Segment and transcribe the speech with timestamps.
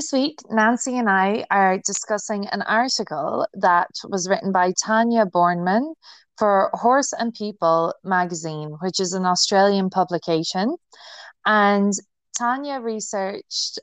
[0.00, 5.92] This week, Nancy and I are discussing an article that was written by Tanya Bornemann
[6.38, 10.76] for Horse and People magazine, which is an Australian publication.
[11.44, 11.92] And
[12.38, 13.78] Tanya researched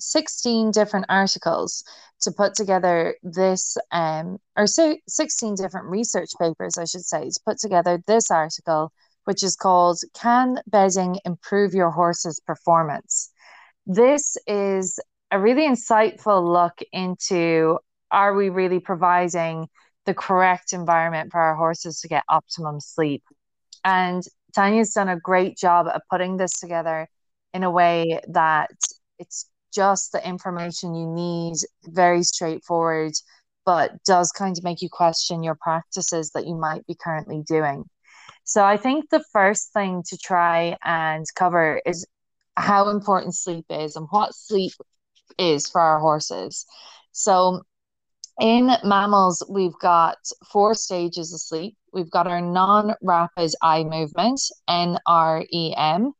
[0.00, 1.82] 16 different articles
[2.20, 7.40] to put together this, um, or so 16 different research papers, I should say, to
[7.46, 8.92] put together this article,
[9.24, 13.30] which is called Can Bedding Improve Your Horse's Performance?
[13.86, 15.00] This is
[15.34, 17.76] a really insightful look into
[18.12, 19.66] are we really providing
[20.06, 23.24] the correct environment for our horses to get optimum sleep?
[23.84, 24.22] And
[24.54, 27.08] Tanya's done a great job of putting this together
[27.52, 28.70] in a way that
[29.18, 33.14] it's just the information you need, very straightforward,
[33.66, 37.82] but does kind of make you question your practices that you might be currently doing.
[38.44, 42.06] So I think the first thing to try and cover is
[42.56, 44.70] how important sleep is and what sleep
[45.38, 46.66] is for our horses.
[47.12, 47.62] So
[48.40, 50.18] in mammals, we've got
[50.50, 51.76] four stages of sleep.
[51.92, 56.12] We've got our non-rapid eye movement, NREM,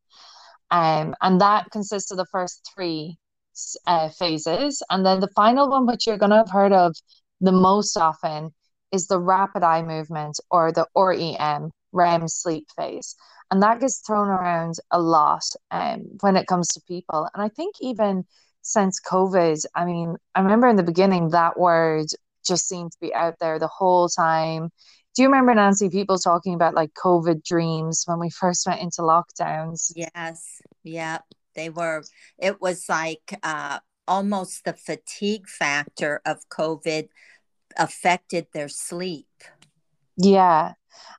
[0.70, 3.19] um, and that consists of the first three
[3.86, 4.83] uh, phases.
[4.91, 6.94] And then the final one, which you're going to have heard of
[7.41, 8.55] the most often,
[8.92, 13.16] is the rapid eye movement or the REM, REM sleep phase.
[13.50, 17.28] And that gets thrown around a lot um, when it comes to people.
[17.34, 18.24] And I think even
[18.65, 19.65] since COVID.
[19.75, 22.07] I mean, I remember in the beginning that word
[22.45, 24.70] just seemed to be out there the whole time.
[25.15, 29.03] Do you remember, Nancy, people talking about like COVID dreams when we first went into
[29.03, 29.92] lockdowns?
[29.95, 30.61] Yes.
[30.83, 31.19] Yeah.
[31.55, 32.03] They were,
[32.39, 37.11] it was like uh, almost the fatigue factor of COVID
[37.77, 39.29] affected their sleep.
[40.17, 40.73] Yeah.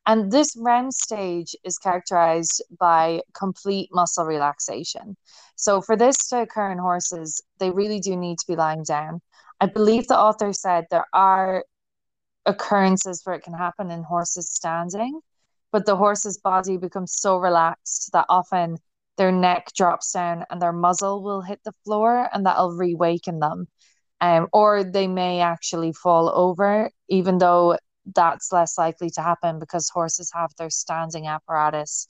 [0.06, 5.18] And this REM stage is characterized by complete muscle relaxation.
[5.56, 9.22] So, for this to occur in horses, they really do need to be lying down.
[9.60, 11.64] I believe the author said there are
[12.46, 15.20] occurrences where it can happen in horses standing,
[15.72, 18.78] but the horse's body becomes so relaxed that often
[19.18, 23.68] their neck drops down and their muzzle will hit the floor and that'll reawaken them.
[24.22, 27.78] Um, or they may actually fall over, even though
[28.14, 32.08] that's less likely to happen because horses have their standing apparatus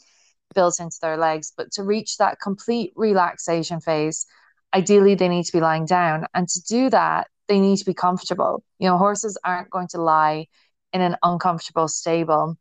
[0.53, 1.53] built into their legs.
[1.56, 4.25] But to reach that complete relaxation phase,
[4.73, 6.25] ideally they need to be lying down.
[6.33, 8.63] And to do that, they need to be comfortable.
[8.79, 10.47] You know, horses aren't going to lie
[10.94, 12.57] in an uncomfortable stable.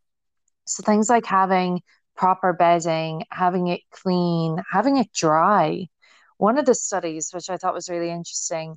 [0.66, 1.82] So things like having
[2.16, 5.88] proper bedding, having it clean, having it dry.
[6.36, 8.76] One of the studies, which I thought was really interesting,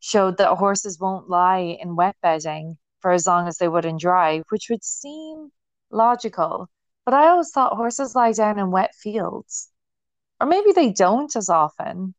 [0.00, 3.98] showed that horses won't lie in wet bedding for as long as they would in
[3.98, 5.52] dry, which would seem
[5.92, 6.68] logical.
[7.04, 9.70] But I always thought horses lie down in wet fields.
[10.40, 12.14] Or maybe they don't as often.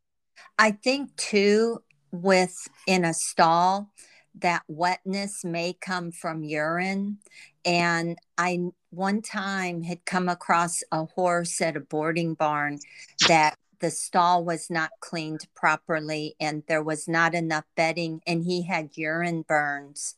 [0.58, 1.80] I think too,
[2.14, 2.56] with
[2.88, 3.92] in a stall,
[4.36, 7.18] that wetness may come from urine.
[7.66, 8.58] And I
[8.90, 12.80] one time had come across a horse at a boarding barn
[13.28, 18.62] that the stall was not cleaned properly and there was not enough bedding and he
[18.62, 20.16] had urine burns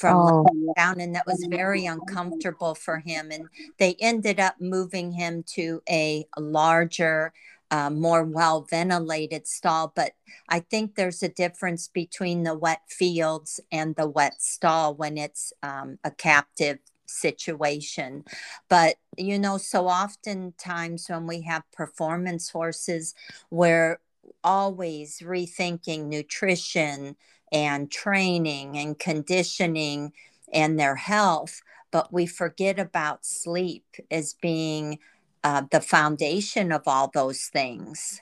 [0.00, 0.46] from oh.
[0.76, 3.46] down and that was very uncomfortable for him and
[3.78, 7.34] they ended up moving him to a larger
[7.70, 10.12] uh, more well ventilated stall but
[10.48, 15.52] i think there's a difference between the wet fields and the wet stall when it's
[15.62, 18.24] um, a captive situation
[18.70, 23.14] but you know so oftentimes when we have performance horses
[23.50, 24.00] we're
[24.42, 27.16] always rethinking nutrition
[27.52, 30.12] and training and conditioning
[30.52, 31.60] and their health,
[31.90, 34.98] but we forget about sleep as being
[35.42, 38.20] uh, the foundation of all those things.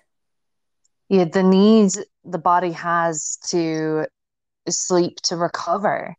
[1.09, 4.07] Yeah, the needs the body has to
[4.69, 6.15] sleep to recover.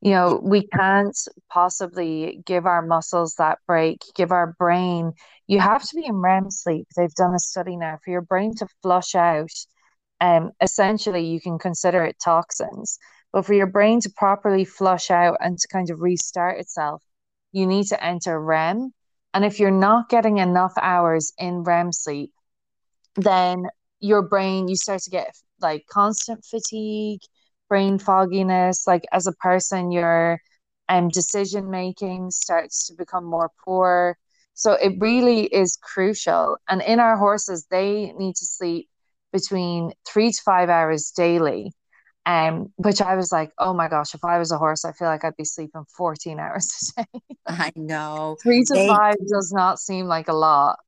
[0.00, 1.16] You know, we can't
[1.50, 5.12] possibly give our muscles that break, give our brain.
[5.48, 6.86] You have to be in REM sleep.
[6.96, 9.50] They've done a study now for your brain to flush out
[10.20, 12.98] um, essentially you can consider it toxins.
[13.32, 17.02] But for your brain to properly flush out and to kind of restart itself,
[17.52, 18.92] you need to enter REM.
[19.34, 22.32] And if you're not getting enough hours in REM sleep,
[23.16, 23.66] then
[24.00, 27.20] your brain, you start to get like constant fatigue,
[27.68, 28.86] brain fogginess.
[28.86, 30.40] Like as a person, your
[30.88, 34.16] um, decision making starts to become more poor.
[34.54, 36.56] So it really is crucial.
[36.68, 38.88] And in our horses, they need to sleep
[39.32, 41.72] between three to five hours daily.
[42.26, 45.08] Um, which I was like, oh my gosh, if I was a horse, I feel
[45.08, 47.20] like I'd be sleeping 14 hours a day.
[47.46, 48.36] I know.
[48.42, 50.78] Three to they, five does not seem like a lot.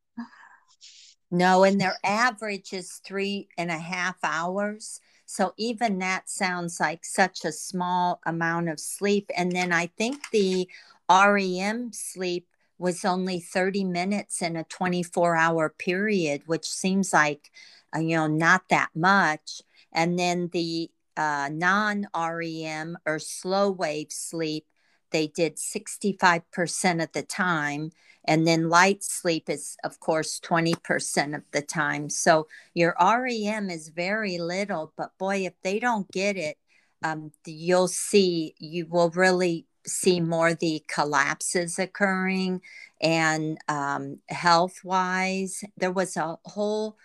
[1.31, 5.01] No, and their average is three and a half hours.
[5.27, 9.31] So even that sounds like such a small amount of sleep.
[9.37, 10.69] And then I think the
[11.09, 12.49] REM sleep
[12.81, 17.51] was only 30 minutes in a 24 hour period, which seems like,
[17.95, 19.61] uh, you know, not that much.
[19.93, 24.65] And then the uh, non REM or slow wave sleep,
[25.11, 27.91] they did 65% of the time.
[28.25, 32.09] And then light sleep is, of course, 20% of the time.
[32.09, 36.57] So your REM is very little, but boy, if they don't get it,
[37.03, 42.61] um, you'll see, you will really see more the collapses occurring.
[43.01, 46.97] And um, health wise, there was a whole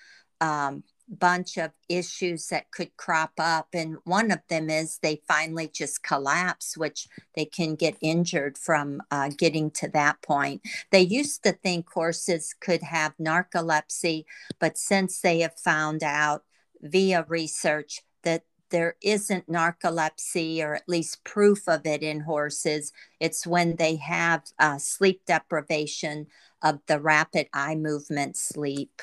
[0.41, 3.67] um, bunch of issues that could crop up.
[3.73, 9.01] And one of them is they finally just collapse, which they can get injured from
[9.11, 10.61] uh, getting to that point.
[10.91, 14.25] They used to think horses could have narcolepsy,
[14.59, 16.43] but since they have found out
[16.81, 23.45] via research that there isn't narcolepsy or at least proof of it in horses, it's
[23.45, 26.27] when they have uh, sleep deprivation
[26.61, 29.01] of the rapid eye movement sleep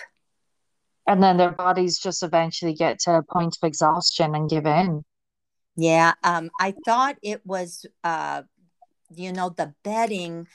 [1.07, 5.05] and then their bodies just eventually get to a point of exhaustion and give in.
[5.77, 8.43] Yeah, um, I thought it was, uh,
[9.15, 10.47] you know, the bedding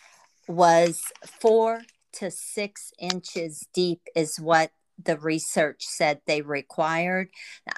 [0.47, 1.81] was four
[2.13, 4.71] to six inches deep, is what
[5.03, 7.29] the research said they required.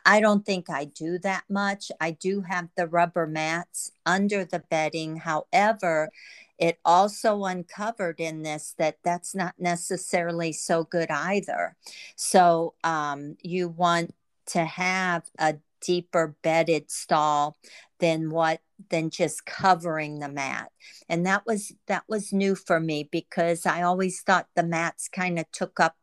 [0.06, 1.92] I don't think I do that much.
[2.00, 5.18] I do have the rubber mats under the bedding.
[5.18, 6.10] However,
[6.58, 11.76] it also uncovered in this that that's not necessarily so good either.
[12.16, 14.14] So um, you want
[14.48, 17.58] to have a deeper bedded stall
[18.00, 20.72] than what than just covering the mat
[21.10, 25.38] and that was that was new for me because i always thought the mats kind
[25.40, 25.96] of took up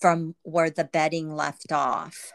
[0.00, 2.32] from where the bedding left off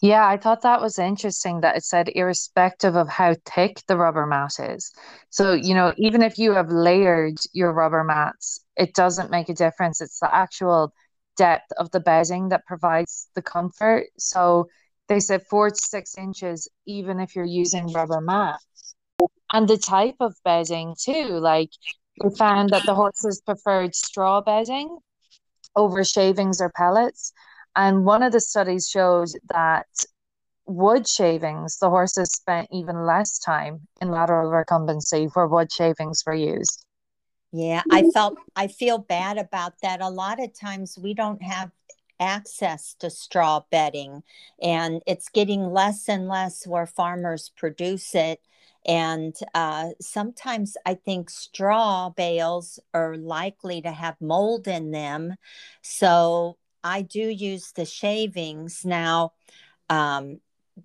[0.00, 4.26] yeah, I thought that was interesting that it said irrespective of how thick the rubber
[4.26, 4.92] mat is.
[5.30, 9.54] So, you know, even if you have layered your rubber mats, it doesn't make a
[9.54, 10.00] difference.
[10.00, 10.92] It's the actual
[11.36, 14.06] depth of the bedding that provides the comfort.
[14.18, 14.68] So
[15.08, 18.94] they said four to six inches, even if you're using rubber mats.
[19.52, 21.70] And the type of bedding too, like
[22.22, 24.98] we found that the horses preferred straw bedding
[25.76, 27.32] over shavings or pellets.
[27.76, 29.86] And one of the studies showed that
[30.66, 36.34] wood shavings, the horses spent even less time in lateral recumbency where wood shavings were
[36.34, 36.84] used.
[37.52, 40.00] Yeah, I felt I feel bad about that.
[40.00, 41.70] A lot of times we don't have
[42.20, 44.22] access to straw bedding
[44.62, 48.40] and it's getting less and less where farmers produce it
[48.86, 55.34] and uh, sometimes I think straw bales are likely to have mold in them.
[55.82, 58.84] So I do use the shavings.
[58.84, 59.32] Now,
[59.90, 60.40] um,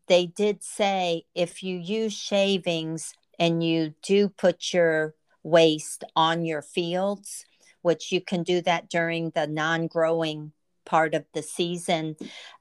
[0.07, 5.13] they did say if you use shavings and you do put your
[5.43, 7.45] waste on your fields,
[7.83, 10.53] which you can do that during the non growing
[10.85, 12.15] part of the season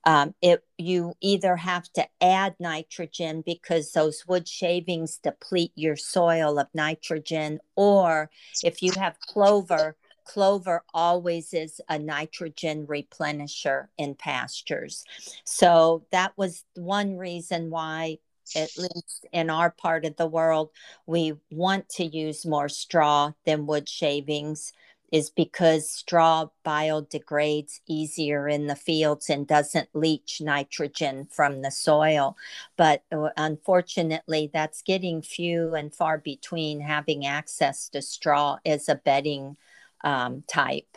[0.05, 6.59] um, it you either have to add nitrogen because those wood shavings deplete your soil
[6.59, 8.31] of nitrogen or
[8.63, 9.97] if you have clover
[10.31, 15.05] clover always is a nitrogen replenisher in pastures.
[15.45, 18.19] So that was one reason why,
[18.55, 20.71] at least in our part of the world,
[21.07, 24.73] we want to use more straw than wood shavings.
[25.13, 32.37] Is because straw biodegrades easier in the fields and doesn't leach nitrogen from the soil.
[32.77, 38.95] But uh, unfortunately, that's getting few and far between having access to straw as a
[38.95, 39.57] bedding
[40.05, 40.97] um, type.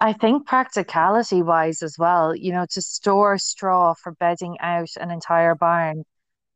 [0.00, 5.10] I think practicality wise as well, you know, to store straw for bedding out an
[5.10, 6.04] entire barn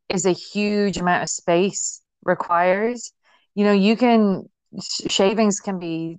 [0.08, 2.98] is a huge amount of space required.
[3.54, 4.48] You know, you can
[5.08, 6.18] shavings can be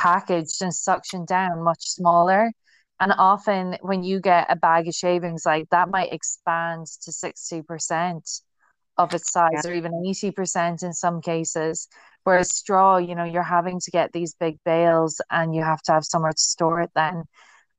[0.00, 2.50] packaged and suctioned down much smaller.
[3.00, 8.40] And often when you get a bag of shavings like that might expand to 60%
[8.98, 9.70] of its size yeah.
[9.70, 11.88] or even 80% in some cases.
[12.24, 15.92] Whereas straw, you know, you're having to get these big bales and you have to
[15.92, 17.24] have somewhere to store it then.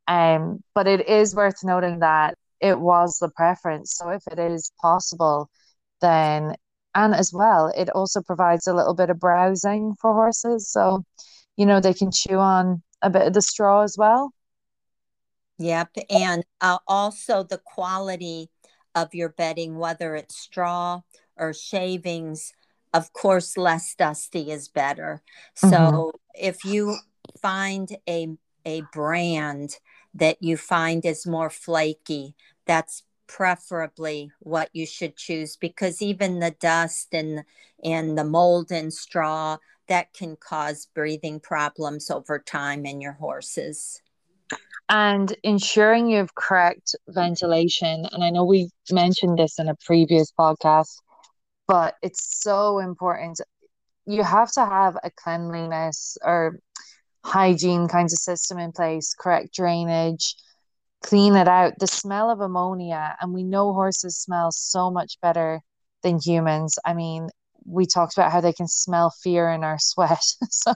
[0.07, 3.95] Um, but it is worth noting that it was the preference.
[3.95, 5.49] So if it is possible,
[6.01, 6.55] then
[6.93, 10.69] and as well, it also provides a little bit of browsing for horses.
[10.69, 11.05] So,
[11.57, 14.33] you know, they can chew on a bit of the straw as well.
[15.57, 15.89] Yep.
[16.09, 18.49] And uh, also the quality
[18.95, 21.01] of your bedding, whether it's straw
[21.37, 22.53] or shavings,
[22.93, 25.21] of course, less dusty is better.
[25.55, 26.17] So mm-hmm.
[26.33, 26.97] if you
[27.41, 28.29] find a,
[28.65, 29.77] a brand
[30.13, 36.51] that you find is more flaky, that's preferably what you should choose because even the
[36.51, 37.45] dust and
[37.81, 39.57] and the mold and straw
[39.91, 44.01] that can cause breathing problems over time in your horses
[44.89, 50.31] and ensuring you have correct ventilation and i know we mentioned this in a previous
[50.31, 50.95] podcast
[51.67, 53.39] but it's so important
[54.05, 56.57] you have to have a cleanliness or
[57.23, 60.35] hygiene kinds of system in place correct drainage
[61.01, 61.73] clean it out.
[61.79, 65.61] The smell of ammonia, and we know horses smell so much better
[66.03, 66.77] than humans.
[66.85, 67.29] I mean,
[67.65, 70.23] we talked about how they can smell fear in our sweat.
[70.49, 70.73] so,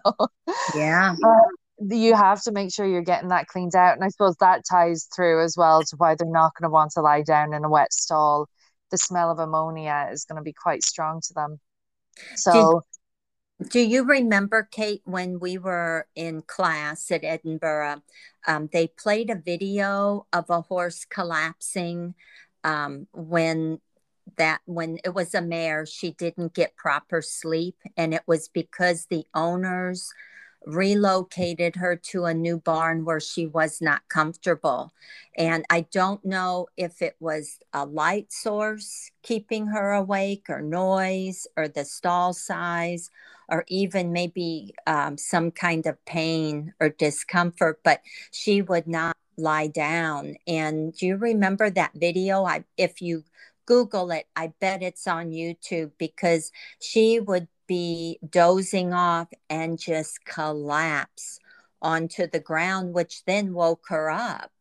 [0.75, 1.15] yeah.
[1.23, 1.39] Uh,
[1.89, 3.95] you have to make sure you're getting that cleaned out.
[3.95, 6.91] And I suppose that ties through as well to why they're not going to want
[6.91, 8.47] to lie down in a wet stall.
[8.91, 11.59] The smell of ammonia is going to be quite strong to them.
[12.35, 12.85] So,
[13.69, 18.03] do you remember, Kate, when we were in class at Edinburgh?
[18.47, 22.15] Um, they played a video of a horse collapsing
[22.63, 23.79] um, when
[24.37, 29.05] that when it was a mare she didn't get proper sleep and it was because
[29.05, 30.11] the owners
[30.65, 34.91] relocated her to a new barn where she was not comfortable.
[35.37, 41.47] And I don't know if it was a light source keeping her awake, or noise,
[41.55, 43.11] or the stall size,
[43.47, 48.01] or even maybe um, some kind of pain or discomfort, but
[48.31, 50.35] she would not lie down.
[50.47, 52.45] And do you remember that video?
[52.45, 53.23] I, if you
[53.65, 60.23] Google it, I bet it's on YouTube because she would be dozing off and just
[60.25, 61.39] collapse
[61.81, 64.51] onto the ground, which then woke her up.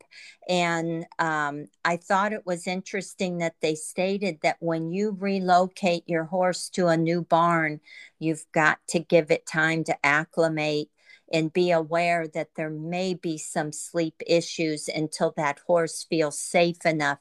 [0.48, 6.24] And um, I thought it was interesting that they stated that when you relocate your
[6.24, 7.80] horse to a new barn,
[8.18, 10.90] you've got to give it time to acclimate
[11.32, 16.84] and be aware that there may be some sleep issues until that horse feels safe
[16.84, 17.18] enough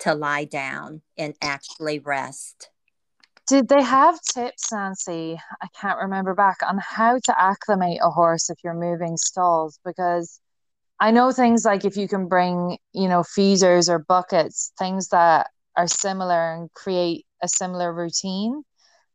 [0.00, 2.70] to lie down and actually rest.
[3.46, 5.38] Did they have tips, Nancy?
[5.62, 10.40] I can't remember back on how to acclimate a horse if you're moving stalls because
[10.98, 15.50] I know things like if you can bring, you know, feeders or buckets, things that
[15.76, 18.62] are similar and create a similar routine.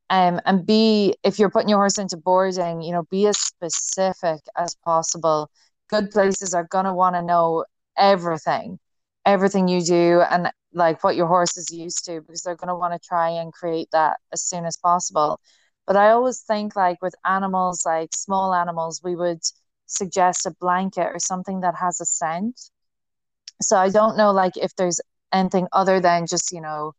[0.09, 4.41] Um, and be if you're putting your horse into boarding, you know, be as specific
[4.57, 5.49] as possible.
[5.89, 7.65] Good places are gonna want to know
[7.97, 8.77] everything,
[9.25, 12.75] everything you do, and like what your horse is used to because they're going to
[12.75, 15.39] want to try and create that as soon as possible.
[15.87, 19.41] But I always think like with animals, like small animals, we would
[19.87, 22.59] suggest a blanket or something that has a scent.
[23.61, 24.99] So I don't know like if there's
[25.33, 26.93] anything other than just, you know,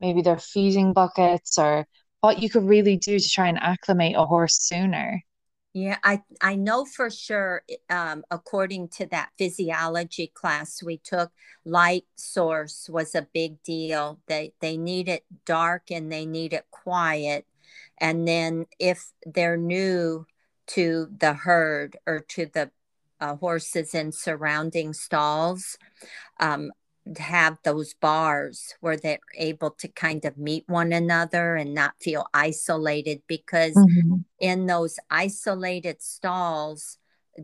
[0.00, 1.86] maybe they're feeding buckets or
[2.20, 5.22] what you could really do to try and acclimate a horse sooner.
[5.76, 11.32] Yeah, I, I know for sure, um, according to that physiology class we took,
[11.64, 14.20] light source was a big deal.
[14.28, 17.44] They, they need it dark and they need it quiet.
[17.98, 20.26] And then if they're new
[20.68, 22.70] to the herd or to the
[23.20, 25.76] uh, horses in surrounding stalls,
[26.38, 26.70] um,
[27.18, 32.26] have those bars where they're able to kind of meet one another and not feel
[32.32, 34.16] isolated because mm-hmm.
[34.38, 36.98] in those isolated stalls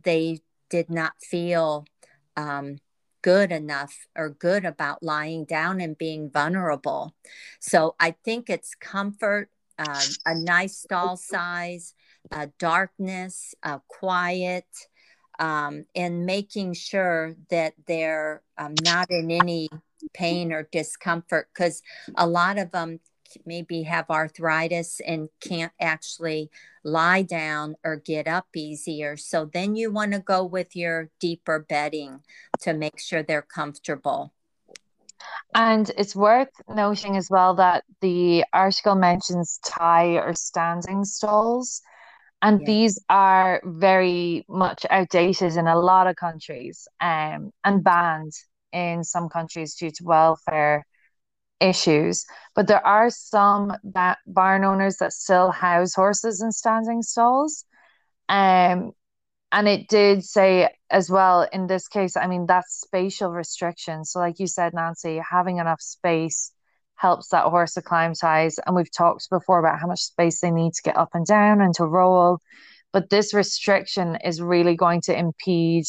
[0.05, 0.41] they
[0.71, 1.85] did not feel
[2.37, 2.79] um,
[3.23, 7.15] good enough or good about lying down and being vulnerable
[7.59, 11.95] so i think it's comfort uh, a nice stall size
[12.33, 14.65] uh, darkness uh, quiet
[15.41, 19.69] um, and making sure that they're um, not in any
[20.13, 21.83] pain or discomfort because
[22.17, 23.01] a lot of them
[23.47, 26.51] maybe have arthritis and can't actually
[26.85, 29.17] lie down or get up easier.
[29.17, 32.21] So then you want to go with your deeper bedding
[32.61, 34.33] to make sure they're comfortable.
[35.55, 41.83] And it's worth noting as well that the article mentions tie or standing stalls.
[42.43, 42.67] And yeah.
[42.67, 48.33] these are very much outdated in a lot of countries um, and banned
[48.73, 50.87] in some countries due to welfare
[51.61, 52.25] issues.
[52.55, 57.65] But there are some ba- barn owners that still house horses in standing stalls.
[58.29, 58.93] Um,
[59.53, 64.05] and it did say as well in this case, I mean, that's spatial restriction.
[64.05, 66.53] So, like you said, Nancy, having enough space
[67.01, 68.59] helps that horse acclimatize.
[68.67, 71.63] And we've talked before about how much space they need to get up and down
[71.63, 72.41] and to roll.
[72.93, 75.85] But this restriction is really going to impede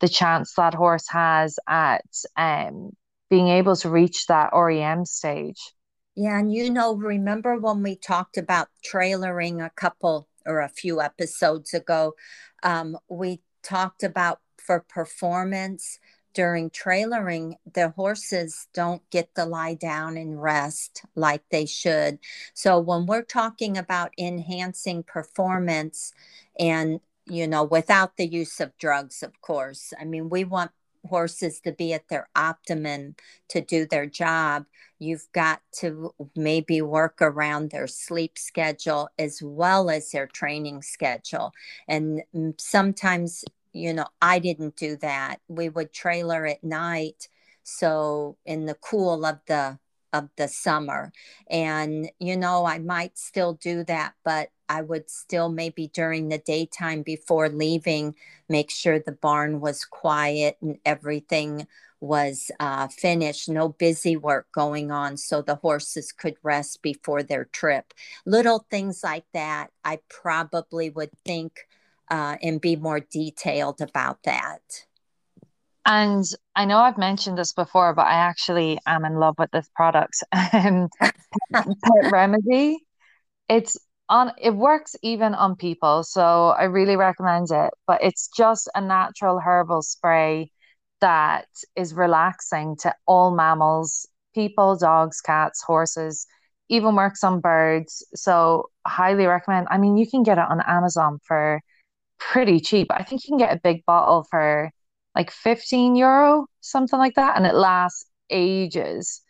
[0.00, 2.06] the chance that horse has at
[2.36, 2.92] um,
[3.28, 5.60] being able to reach that REM stage.
[6.16, 11.02] Yeah, and you know, remember when we talked about trailering a couple or a few
[11.02, 12.14] episodes ago,
[12.62, 15.98] um, we talked about for performance
[16.34, 22.18] during trailering, the horses don't get to lie down and rest like they should.
[22.54, 26.12] So when we're talking about enhancing performance
[26.58, 29.94] and you know, without the use of drugs, of course.
[29.98, 30.72] I mean, we want
[31.08, 33.14] horses to be at their optimum
[33.48, 34.64] to do their job,
[34.98, 41.52] you've got to maybe work around their sleep schedule as well as their training schedule.
[41.88, 43.44] And mm, sometimes,
[43.74, 45.40] you know, I didn't do that.
[45.48, 47.28] We would trailer at night.
[47.64, 49.78] So in the cool of the
[50.14, 51.12] of the summer.
[51.50, 56.38] And, you know, I might still do that, but I would still maybe during the
[56.38, 58.14] daytime before leaving
[58.48, 61.66] make sure the barn was quiet and everything
[62.00, 67.46] was uh, finished, no busy work going on, so the horses could rest before their
[67.46, 67.92] trip.
[68.26, 71.66] Little things like that, I probably would think
[72.10, 74.60] uh, and be more detailed about that.
[75.86, 76.24] And
[76.56, 80.22] I know I've mentioned this before, but I actually am in love with this product.
[80.32, 80.88] Pet
[82.10, 82.78] Remedy.
[83.48, 83.76] It's
[84.08, 84.32] on.
[84.40, 87.70] It works even on people, so I really recommend it.
[87.86, 90.50] But it's just a natural herbal spray
[91.00, 96.26] that is relaxing to all mammals, people, dogs, cats, horses.
[96.70, 98.06] Even works on birds.
[98.14, 99.66] So highly recommend.
[99.70, 101.60] I mean, you can get it on Amazon for
[102.18, 102.88] pretty cheap.
[102.90, 104.70] I think you can get a big bottle for
[105.14, 109.22] like 15 euro, something like that, and it lasts ages.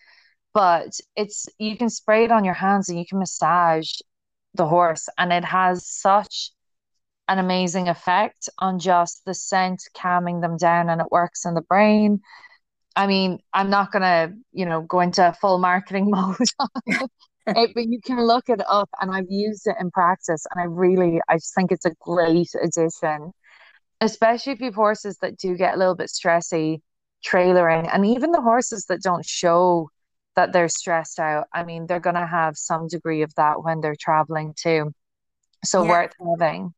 [0.54, 3.90] But it's you can spray it on your hands and you can massage
[4.54, 6.52] the horse, and it has such
[7.28, 11.62] an amazing effect on just the scent calming them down and it works in the
[11.62, 12.20] brain.
[12.96, 16.36] I mean, I'm not gonna, you know, go into full marketing mode
[17.46, 20.64] it, but you can look it up and I've used it in practice and I
[20.64, 23.32] really I just think it's a great addition
[24.00, 26.80] especially if you have horses that do get a little bit stressy
[27.26, 29.88] trailering and even the horses that don't show
[30.36, 33.80] that they're stressed out i mean they're going to have some degree of that when
[33.80, 34.92] they're traveling too
[35.64, 35.88] so yeah.
[35.90, 36.74] worth having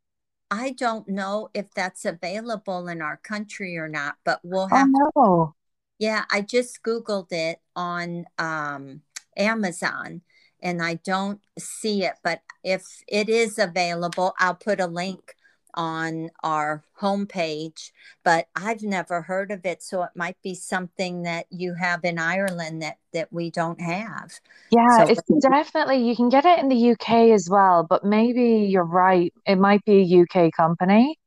[0.52, 5.10] i don't know if that's available in our country or not but we'll have oh,
[5.16, 5.54] no.
[5.98, 9.00] yeah i just googled it on um,
[9.36, 10.20] amazon
[10.62, 15.36] and i don't see it but if it is available i'll put a link
[15.76, 17.90] on our homepage,
[18.24, 19.82] but I've never heard of it.
[19.82, 24.32] So it might be something that you have in Ireland that that we don't have.
[24.70, 28.66] Yeah, so, it's definitely you can get it in the UK as well, but maybe
[28.68, 29.32] you're right.
[29.46, 31.18] It might be a UK company.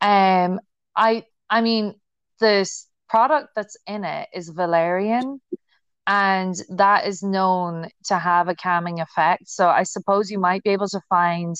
[0.00, 0.60] Um,
[0.96, 1.94] I I mean
[2.40, 5.40] this product that's in it is valerian
[6.06, 9.48] and that is known to have a calming effect.
[9.48, 11.56] So I suppose you might be able to find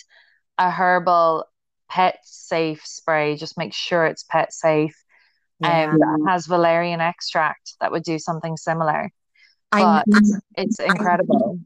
[0.59, 1.45] a herbal
[1.89, 3.37] pet safe spray.
[3.37, 4.95] Just make sure it's pet safe.
[5.61, 5.93] Yeah.
[5.93, 9.11] Um, that has valerian extract that would do something similar.
[9.71, 10.21] But I,
[10.57, 11.61] it's incredible.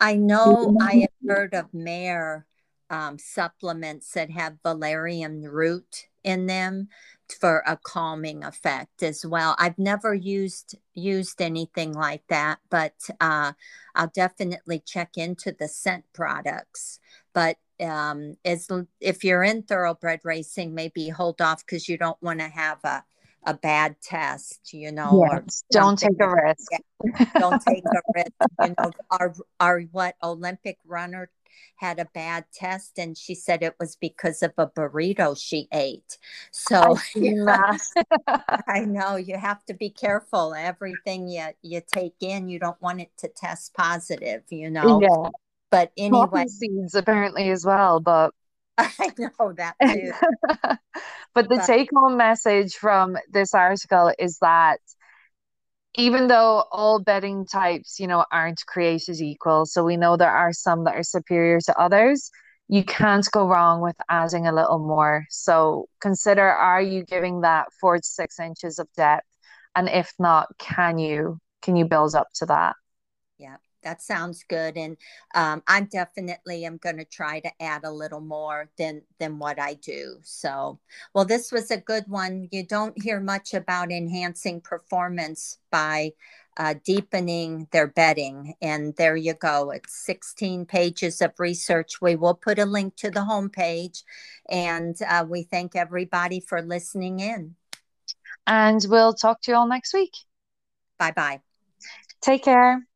[0.00, 2.46] I know I have heard of Mare
[2.92, 6.88] um, supplements that have valerian root in them
[7.40, 9.56] for a calming effect as well.
[9.58, 13.52] I've never used used anything like that, but uh,
[13.94, 17.00] I'll definitely check into the scent products.
[17.32, 18.68] But um, as
[19.00, 23.02] if you're in thoroughbred racing, maybe hold off because you don't want to have a
[23.44, 25.28] a bad test, you know.
[25.32, 26.70] Yes, don't take a risk.
[27.38, 28.32] don't take a risk.
[28.62, 31.28] You know, our our what Olympic runner
[31.76, 36.18] had a bad test and she said it was because of a burrito she ate.
[36.50, 37.78] So I,
[38.68, 40.54] I know you have to be careful.
[40.54, 45.00] Everything you you take in, you don't want it to test positive, you know.
[45.00, 45.30] Yeah.
[45.70, 48.34] But anyway, seeds apparently as well, but
[48.78, 50.12] I know that too.
[51.34, 54.80] but the but, take home message from this article is that
[55.94, 60.52] even though all bedding types, you know, aren't created equal, so we know there are
[60.52, 62.30] some that are superior to others,
[62.68, 65.26] you can't go wrong with adding a little more.
[65.28, 69.26] So consider are you giving that four to six inches of depth?
[69.74, 72.74] And if not, can you can you build up to that?
[73.38, 73.56] Yeah.
[73.82, 74.96] That sounds good and
[75.34, 79.60] um, i definitely am going to try to add a little more than than what
[79.60, 80.78] i do so
[81.14, 82.48] well this was a good one.
[82.50, 86.12] You don't hear much about enhancing performance by
[86.58, 92.00] uh, deepening their bedding and there you go it's 16 pages of research.
[92.00, 94.02] We will put a link to the homepage
[94.50, 97.56] and uh, we thank everybody for listening in.
[98.46, 100.12] And we'll talk to you all next week.
[100.98, 101.40] Bye bye
[102.20, 102.86] take care